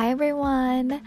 [0.00, 1.02] Hi everyone!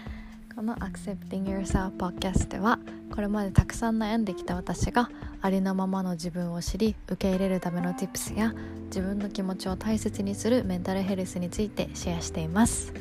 [0.56, 2.78] この Accepting Yourself Podcast では
[3.12, 5.10] これまでたくさん悩んできた私が
[5.42, 8.54] ありのままの自分を知り受け入れるための Tips や
[8.90, 12.94] 自分の気持ちを大切にするメンタルヘルスについてシェアしています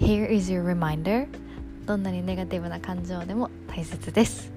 [0.00, 1.28] Here is your reminder
[1.84, 4.50] どんなにネガティブな感情でも大切です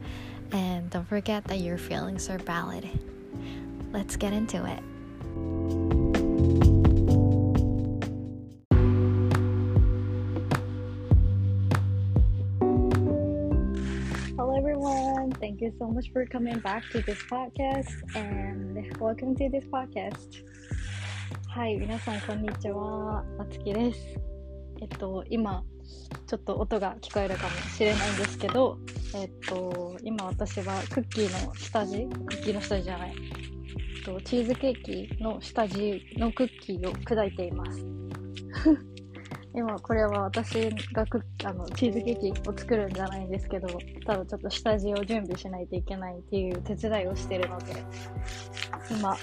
[0.54, 2.88] And don't forget that your feelings are valid
[3.92, 4.82] Let's get into it
[15.58, 20.46] Thank you so much for coming back to this podcast and welcome to this podcast.
[21.48, 23.24] はい、皆さん、こんにちは。
[23.40, 24.00] あつきです。
[24.80, 25.64] えっと、今、
[26.28, 28.78] ちょっと音が聞こえるかもしれないんですけど、
[29.16, 33.16] えっと、今私はクッキーの下地、クッキーの下地じゃない、
[33.98, 37.84] えっと、チーズケーキの下地のクッキーを砕いています。
[39.58, 43.68] 今これは私がクあのチーズケーキを作るんじゃないんですけど
[44.06, 47.84] ただちょっと下地を準備しないといけないっていう手伝いをしてるので
[48.92, 49.18] 今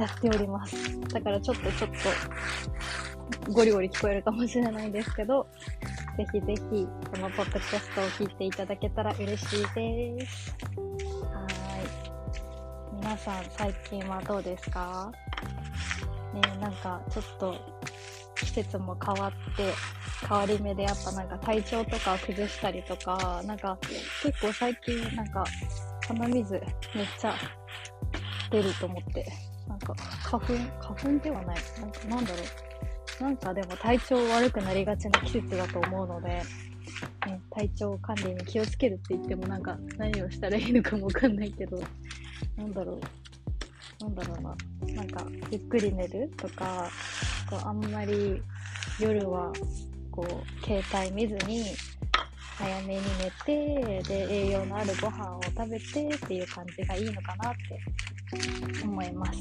[0.00, 0.98] やっております。
[1.08, 1.90] だからちょっとちょっ
[3.44, 5.46] とゴリゴリ聞こえるかもしれないんですけど
[6.16, 10.56] ぜひぜひこのポッドキャストを聞いていただけたら嬉しいです。
[11.32, 11.46] は
[12.96, 12.96] い。
[12.96, 15.12] 皆さん最近はどうですか？
[16.32, 17.77] ねなんかちょっと
[18.40, 19.72] 季節も変わって
[20.28, 23.78] 変わり目でやっぱなんか体調とか崩したりとかなんか
[24.22, 25.44] 結構最近なんか
[26.06, 26.62] 鼻水めっ
[27.18, 27.34] ちゃ
[28.50, 29.26] 出ると思って
[29.68, 29.94] なんか
[30.24, 31.56] 花粉花粉ではない。
[31.80, 32.36] なんかなんだろ
[33.20, 33.22] う。
[33.22, 36.44] なんかでも体調悪くなりがちな季節だと思うので、ね、
[37.50, 41.82] 体調管理に気をつけるって言ってもなんか何をしたらいいのかもわかんないけど
[42.56, 43.00] なんだろう。
[44.04, 44.94] なんだろうな。
[44.94, 46.88] なんかゆっくり寝るとか
[47.48, 48.42] こうあんまり
[49.00, 49.52] 夜は
[50.10, 51.64] こう携帯見ずに
[52.58, 59.40] 早めに寝てで栄養のあるご飯を食べてっていう感じがいいのかなって思います。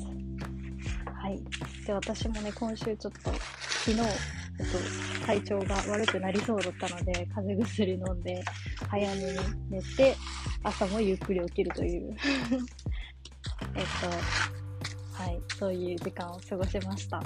[1.20, 1.42] はい、
[1.86, 8.44] で私もね今週ちょっと昨日、えっと、体調が悪くなりそうだったので風邪薬飲んで
[8.88, 9.38] 早めに
[9.72, 10.16] 寝て
[10.64, 12.16] 朝もゆっくり起きるという
[13.76, 17.22] えっとはいそういう時間を過ごしました。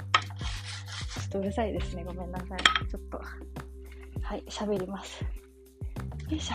[1.36, 2.04] ょっとうるさいですね。
[2.04, 2.88] ごめんなさい。
[2.88, 3.18] ちょっと、
[4.22, 5.22] はい、喋ります。
[5.22, 5.28] よ
[6.36, 6.54] いしょ。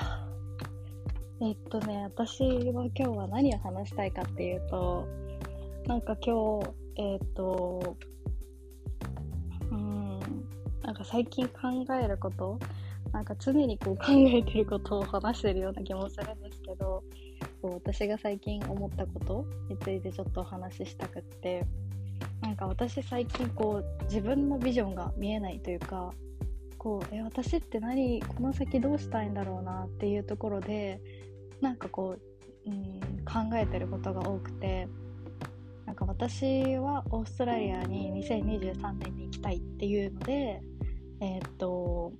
[1.45, 5.07] えっとね、私は今日は何を話したいかっていうと、
[5.87, 7.97] なんか今日、えっと、
[9.71, 10.19] うーん、
[10.83, 12.59] なんか最近考えること、
[13.11, 17.03] なんか常にこう考えてることを話してるような気もするんですけど、
[17.61, 21.65] こう私が最近思ったことについてちょっとお話ししたくって、
[22.57, 26.11] か私最近こう自分のビジョンが見えないというか
[26.77, 30.99] こうえ私って何この先どうしたいんだろうなっていうところで
[31.61, 32.17] なんかこ
[32.65, 34.87] う、うん、考えてることが多くて
[35.85, 40.61] なんか私はオーストラリアに2023年に行きたいっていうので
[41.21, 42.11] えーっと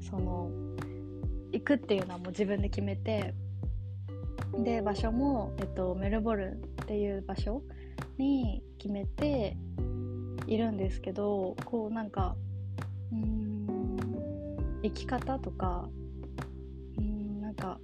[0.00, 0.50] その
[1.52, 3.32] 行くっていうのはもう自分で決めて
[4.62, 6.56] で場所も、えっと、メルボルンっ
[6.86, 7.62] ていう場所
[8.18, 9.56] に決めて
[10.46, 12.36] いるんですけどこうなんか
[13.12, 13.96] うん
[14.82, 15.88] 生き方とか
[16.98, 17.78] うんなんか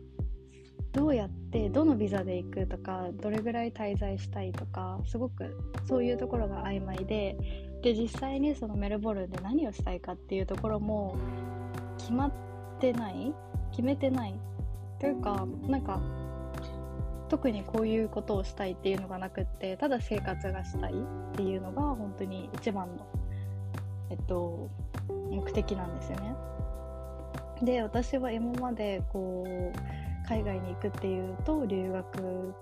[0.93, 5.57] どうやってどのビザで行くとかどれぐらい滞在したいとかすごく
[5.89, 7.37] そういうところが曖昧で
[7.83, 11.17] で実際にそのメルボルンで何をしたいかっていうところも
[11.99, 12.33] 決まっ
[12.79, 13.33] てない
[13.71, 14.35] 決めてない。
[15.01, 15.99] というかなんか
[17.31, 20.97] 特にこういうことをしたいっていうのがなくってただ生活がしたいっ
[21.37, 23.07] ていうのが本当に一番の、
[24.11, 24.69] えっと、
[25.09, 26.35] 目的なんですよね。
[27.63, 32.55] で私は今までこう海外に行くっていうと留学、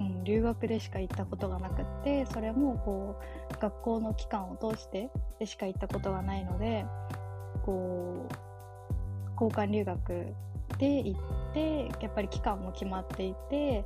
[0.00, 6.86] うん、留学でしか行ったことがなくってそれもこう学校の期間を通してでしか行ったことがないので
[7.64, 10.34] こう交換留学
[10.78, 11.20] で行っ
[11.54, 13.84] てやっぱり期間も決まっていて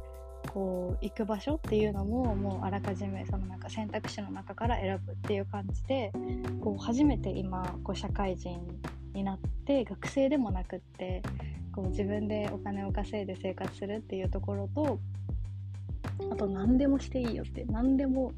[0.48, 6.12] こう行く場所っていうのももうあらかじめそのなんか選択肢の中から選ぶっていう感じで
[6.60, 8.60] こう初めて今こう社会人
[9.12, 11.22] になって学生でもなくって
[11.72, 14.98] こう自分でお金を稼いで生活するっていうところと
[16.32, 18.32] あと何でもしていいよって何でも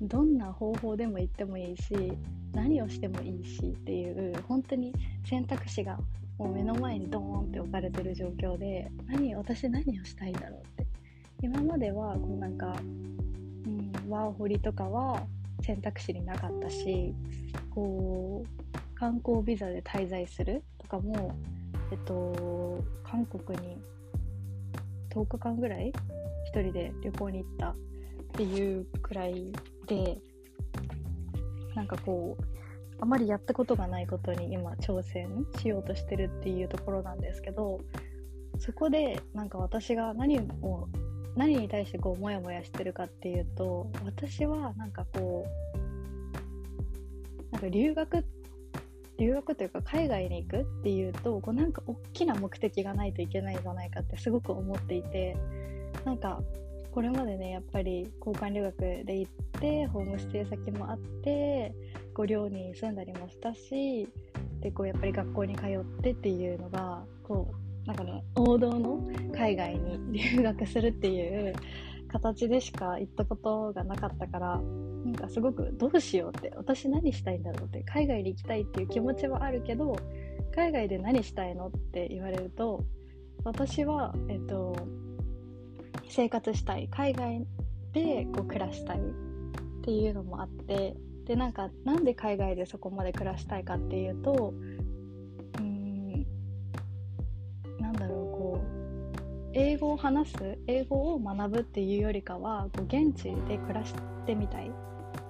[0.00, 2.12] どんな方法でも行ってもいいし
[2.52, 4.92] 何をしてもいいしっていう本当に
[5.24, 5.98] 選択肢が
[6.40, 10.86] もう目の前にドーンって置かれてる状況で何私何をしたいんだろうって。
[11.42, 15.22] 今まではこうなんか、うん、ワーホリとかは
[15.62, 17.14] 選択肢になかったし
[17.74, 21.34] こう観光ビザで滞在するとかも、
[21.92, 23.76] えっと、韓国に
[25.10, 25.92] 10日間ぐらい
[26.54, 27.74] 1人で旅行に行ったっ
[28.32, 29.52] ていうくらい
[29.86, 30.16] で
[31.74, 32.49] なんかこう
[33.00, 37.80] あまりやったことがないことに今挑戦しようとしてるっていうところなんですけど
[38.58, 40.88] そこでなんか私が何を
[41.36, 48.24] 何に対してこうモヤモヤしてるかっていうと私はなんかこうなんか留学
[49.18, 55.36] 留学というか海外に行くっていうとこうなんか大きな目的がないといけないんじゃないかってすごく思っていて
[56.04, 56.40] なんか
[56.92, 61.72] これまでねやっぱり交換留学で行ってホームステイ先もあって
[62.20, 64.06] こう寮に住んだりもしたし
[64.60, 67.50] でこうやっぱり学校に通ってっていうのがこ
[67.84, 69.00] うなんかね王道の
[69.34, 71.54] 海外に留学するっていう
[72.12, 74.60] 形でしか行ったことがなかったから
[75.06, 79.96] なんかすごくどうしようって私何したいんだろうって海外に行きたいっていう気持ちはあるけど
[80.54, 82.84] 海外で何したいのって言われると
[83.44, 84.76] 私はえっと
[86.10, 86.86] 生活したい。
[86.90, 87.46] 海外
[87.94, 89.02] でこう暮らしたいっ
[89.82, 90.94] ていうのもあって
[91.30, 94.52] でなんかなんで海外でそこまで暮らしたいかっていうと
[95.60, 96.26] うん
[97.78, 103.94] なんだろうこう英語を話す英語を学ぶっていうよりかはこう現地で暮らし
[104.26, 104.72] てみたい。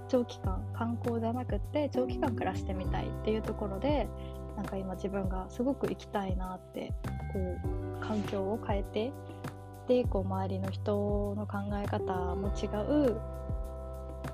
[0.08, 4.08] 長期間観光じゃなくって長期間暮らしてみたいっていうところで
[4.56, 6.93] なんか今自分がすごく行きたいなって
[7.32, 9.12] こう環境を変えて
[9.87, 13.20] でこう周りの人の考え方も違う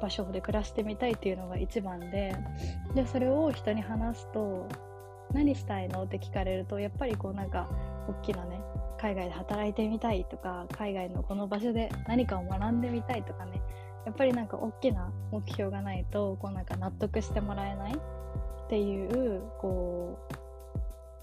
[0.00, 2.36] 場所で暮らしてみたいっていうのが一番で
[2.94, 4.68] でそれを人に話すと
[5.32, 6.04] 何したいの？
[6.04, 7.68] って聞かれるとやっぱりこうなんか
[8.08, 8.60] 大きなね
[8.98, 13.60] 海外で働いてみたいとか海外のこの場所で何かを学んでみたいとかね
[14.06, 20.34] やっぱりなんか大きな目標がないとこうなんか納得してもらえないっていうこう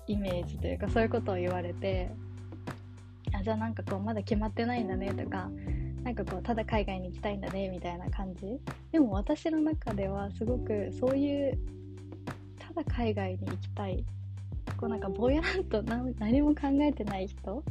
[0.07, 2.11] イメージというかそういうことを言われて
[3.33, 5.49] あじゃあなんかこうまだ決まってないんだねとか
[6.03, 8.59] なんかこうただ海外に行きたいんだねみたいな感じ。
[8.91, 11.57] でも私の中ではすごくそういう
[12.59, 14.03] ただ海外に行きたい。
[14.77, 17.63] こうなんかぼやんと何も考えてない人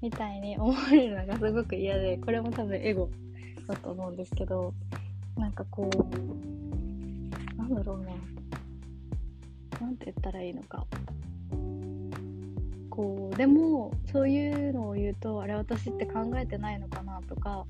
[0.00, 3.08] みたいに思われるのがすごく嫌でこれも多分エゴ。
[3.68, 4.72] だと思うんですけど
[5.36, 8.10] なんかこうなんだろうな
[9.80, 10.84] なんて言ったらいいのか。
[12.90, 17.64] こうでもそういうのを言うとあれ私って考えてないのかなとか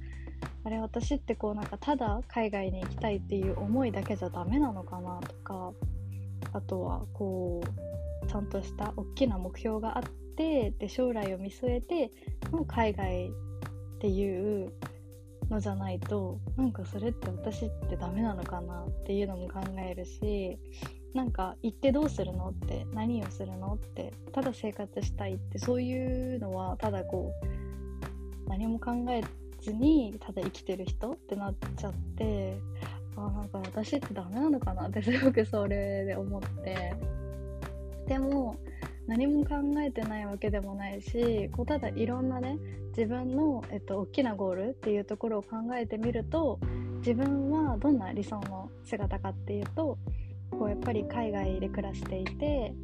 [0.68, 5.72] あれ私ってこうなんかただ海外に行きたいっていう思いだけじゃダメなのかなとか
[6.52, 10.04] あとはこうちゃんとした大きな目標があっ
[10.36, 12.12] てで将来を見据えて
[12.52, 14.70] の海外っていう
[15.48, 20.58] のじゃないとなんかそれって私ってダメなのかなっていうのも考えるし
[21.14, 27.32] なんか行ってどうするのって何をするのってただ生活したいってそういうのはただこ
[28.46, 32.58] う何も考えてずにただ生きてる人ってなっちゃって
[33.16, 34.86] あなんか私ってダメなのかな？
[34.88, 36.94] ってすごくそれで思って。
[38.06, 38.56] でも
[39.06, 42.58] 何も考えてないわけでもないしこうただいろんなね
[42.96, 46.58] 自分の、えっと、大きなゴールっていうところを考えてみると
[46.98, 49.98] 自分はどんな理想の姿かっていうと
[50.50, 52.74] こうやっぱり海外で暮らしていて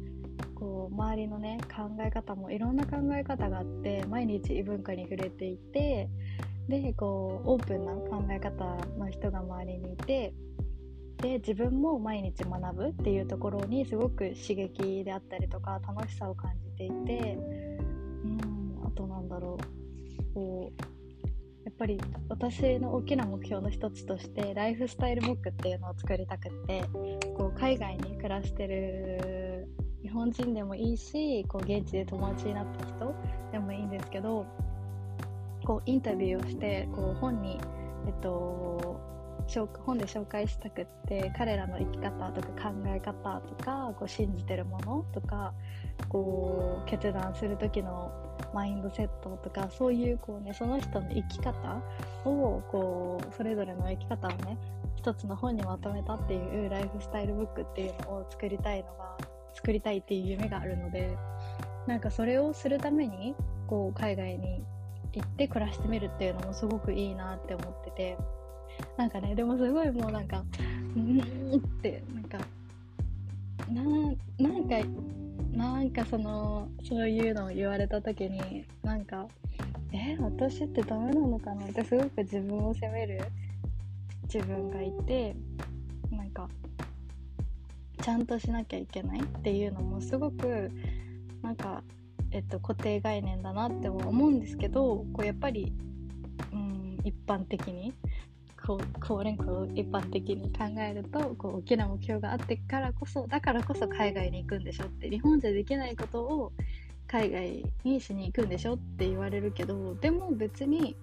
[0.55, 6.09] こう周りのね考え方もいろんな考え方があって毎日異文化に触れていて
[6.67, 8.65] でこうオープンな考え方
[8.97, 10.33] の人が周りにいて
[11.17, 17.37] で自分も毎日学ぶっていうところにすごく刺激であったりとか楽しさを感じていて
[18.23, 20.33] うんあとなんだろう。
[20.33, 20.81] こう
[21.63, 26.83] やっぱり私の大きな目標の一つとしてライフスタイルブックっていうのを作りたくって
[27.35, 29.67] こう海外に暮らしてる
[30.03, 33.15] 日本人でもいいしこう現地で友達になった人
[33.51, 34.45] でもいいんですけど
[35.65, 37.59] こうインタビューをしてこう本に、
[38.07, 38.99] えっと、
[39.85, 45.53] 本で紹介したくって彼らの生き方とか考え方とかこう信じてるものとか
[46.09, 48.11] こう決断する時の
[48.53, 51.81] マインドセットとかそういうこう、ね、その人の生き方
[52.25, 54.57] をこうそれぞれの生き方をね
[54.95, 59.17] 一つの本にまとめたっていうライフスタイルブックっていうのを作りたいのが
[59.53, 61.17] 作りたいっていう夢があるので
[61.85, 63.35] なんかそれをするために
[63.67, 64.63] こう海外に
[65.15, 68.17] 行って暮らしてみるっていうのもすごくいいなって思ってて。
[68.97, 70.43] なんかねでもすごいもうなんか
[70.95, 72.37] うんってなんか
[73.69, 73.81] な
[74.37, 74.75] なんか
[75.53, 79.27] なんかそのそういうのを言われた時になんか
[79.93, 83.21] え私ってダメなのかなってすごく自分を責める
[84.23, 85.35] 自分がいて
[86.11, 86.49] なんか
[88.01, 90.69] ちゃんとしなきゃいけないっていうのもすごく
[91.41, 91.83] なんか、
[92.35, 95.73] えっと、固定概念だなって思うんですけどこうやっぱり、
[96.51, 97.93] うん、一般的に
[98.61, 106.51] こうこう連こ一般的に考えるとこう大きな目標があってからこそだからこそ海外に行くんでしょって日本じゃできないことを
[107.07, 110.97] 海外にしに行くんでしょって言われるけどでも別に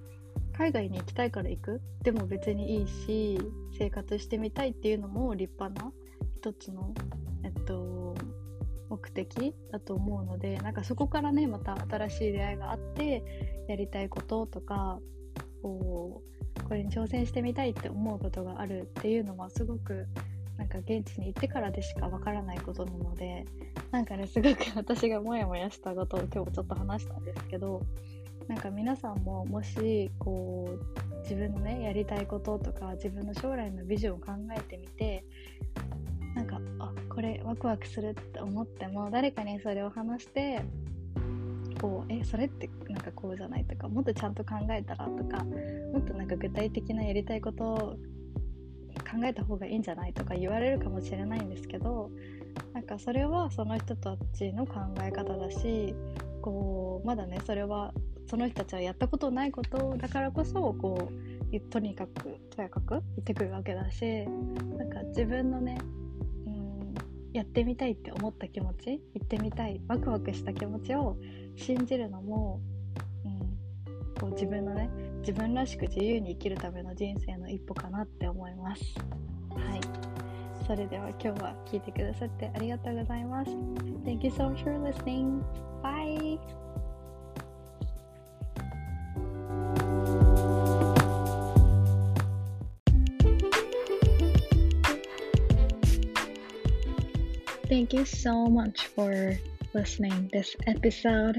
[0.53, 1.81] 海外に行きたいから行く。
[2.03, 3.39] でも別にいいし
[3.79, 5.91] 生活してみたいっていうのも立派な
[6.37, 6.93] 一つの、
[7.43, 8.02] えっと、
[8.93, 13.25] 目的だと思うのでなんかそこからねまた新しい出会いがあって
[13.67, 14.99] やりたいこととか
[15.63, 16.23] こ
[16.59, 20.07] うこれに挑戦してみたいって思うことがあるっていうのはすごく
[20.59, 23.47] なんか現地に行ってからでしかわからないことなので
[23.91, 27.81] なんかねすごく 私がモヤモヤしたことを今日ちょっと話したんですけど
[28.47, 35.25] なんか皆さんももしこう自分のねやりたいこととか自分の将来のビジョンを考えてみて
[37.23, 40.63] れワクワクするって思っても誰かにそれを話して
[41.81, 47.77] こうえそれってなんかこうじゃないとかもっとちゃんと考えたらとかもっとなんか具体的なやりたいことを
[48.99, 52.11] 考えた方がいいんじゃないとか言われるかもしれないんですけど
[52.75, 55.95] なんかそれはその人たちの考え方だし
[56.43, 57.93] こうまだねそれは
[58.29, 61.11] その人たちはやったことないことだからこそこ
[61.53, 64.25] うとにかくとやかく言ってくるわけだし
[64.79, 65.79] なんか自分のね
[67.33, 71.17] やってみたいって思った気持ち行ってみたいワクワクした気持ちを
[71.57, 72.61] 信じるのも、
[73.25, 78.83] うん、こう自分のね自分らしく自由に生きるための人生の一歩かなって思います。
[79.51, 79.81] はい。
[80.67, 83.51] それでは今日は聞いてくださってありがとうございます。
[84.05, 85.43] Thank you so much for listening.
[85.83, 86.62] Bye.
[97.93, 99.37] Thank you so much for
[99.75, 101.39] listening this episode.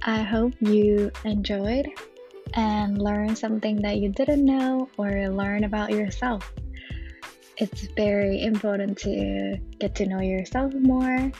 [0.00, 1.90] I hope you enjoyed
[2.54, 6.50] and learned something that you didn't know or learn about yourself.
[7.58, 11.30] It's very important to get to know yourself more.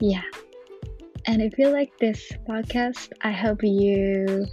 [0.00, 0.24] Yeah.
[1.26, 4.46] And if you like this podcast, I hope you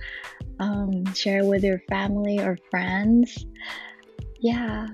[0.59, 3.45] um, share with your family or friends.
[4.41, 4.87] Yeah,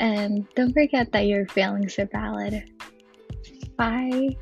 [0.00, 2.64] and don't forget that your feelings are valid.
[3.80, 4.36] Bye.